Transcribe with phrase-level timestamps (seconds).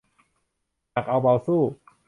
[0.91, 1.61] หนักเอาเบาสู้